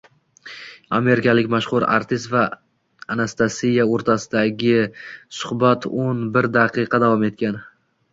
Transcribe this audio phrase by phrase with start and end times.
[0.99, 2.45] Amerikalik mashhur artist va
[3.15, 4.73] Anastasiya o‘rtasidagi
[5.41, 7.61] suhbato´n birdaqiqa davom etgan